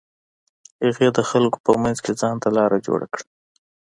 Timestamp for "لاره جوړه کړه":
2.57-3.23